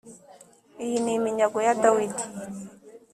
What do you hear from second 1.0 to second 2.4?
ni iminyago ya Dawidi